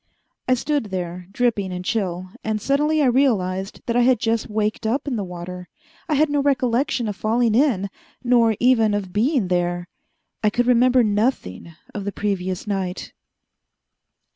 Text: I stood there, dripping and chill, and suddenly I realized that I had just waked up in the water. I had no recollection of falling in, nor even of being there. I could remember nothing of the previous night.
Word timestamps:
I 0.47 0.55
stood 0.55 0.85
there, 0.85 1.27
dripping 1.31 1.71
and 1.71 1.85
chill, 1.85 2.31
and 2.43 2.59
suddenly 2.59 3.03
I 3.03 3.05
realized 3.05 3.81
that 3.85 3.95
I 3.95 3.99
had 4.01 4.17
just 4.19 4.49
waked 4.49 4.87
up 4.87 5.07
in 5.07 5.15
the 5.15 5.23
water. 5.23 5.69
I 6.09 6.15
had 6.15 6.27
no 6.27 6.41
recollection 6.41 7.07
of 7.07 7.15
falling 7.15 7.53
in, 7.53 7.87
nor 8.23 8.55
even 8.59 8.95
of 8.95 9.13
being 9.13 9.47
there. 9.47 9.87
I 10.43 10.49
could 10.49 10.65
remember 10.65 11.03
nothing 11.03 11.75
of 11.93 12.05
the 12.05 12.11
previous 12.11 12.65
night. 12.65 13.13